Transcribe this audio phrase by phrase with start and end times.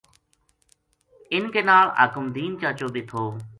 [1.33, 3.23] اِنھ کے نال حاکم دین چا چو بے تھو